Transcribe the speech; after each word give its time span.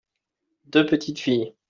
deux 0.65 0.83
petites 0.87 1.19
filles. 1.19 1.53